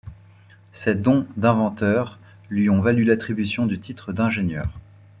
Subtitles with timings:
[0.71, 2.17] Ses dons d'inventeur
[2.49, 4.65] lui ont valu l’attribution du titre d’ingénieur.